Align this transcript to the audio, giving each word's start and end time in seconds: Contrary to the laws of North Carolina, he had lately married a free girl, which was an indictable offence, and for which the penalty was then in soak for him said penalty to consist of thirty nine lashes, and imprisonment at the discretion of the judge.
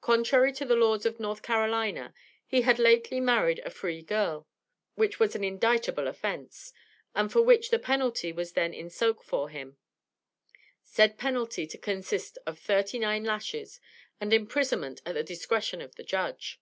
Contrary 0.00 0.52
to 0.52 0.64
the 0.64 0.74
laws 0.74 1.06
of 1.06 1.20
North 1.20 1.40
Carolina, 1.40 2.12
he 2.44 2.62
had 2.62 2.80
lately 2.80 3.20
married 3.20 3.60
a 3.60 3.70
free 3.70 4.02
girl, 4.02 4.44
which 4.96 5.20
was 5.20 5.36
an 5.36 5.44
indictable 5.44 6.08
offence, 6.08 6.72
and 7.14 7.30
for 7.30 7.42
which 7.42 7.70
the 7.70 7.78
penalty 7.78 8.32
was 8.32 8.54
then 8.54 8.74
in 8.74 8.90
soak 8.90 9.22
for 9.22 9.48
him 9.50 9.76
said 10.82 11.16
penalty 11.16 11.64
to 11.64 11.78
consist 11.78 12.38
of 12.44 12.58
thirty 12.58 12.98
nine 12.98 13.22
lashes, 13.22 13.78
and 14.20 14.32
imprisonment 14.32 15.00
at 15.06 15.14
the 15.14 15.22
discretion 15.22 15.80
of 15.80 15.94
the 15.94 16.02
judge. 16.02 16.60